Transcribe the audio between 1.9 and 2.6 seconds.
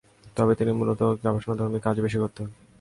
বেশি করতেন।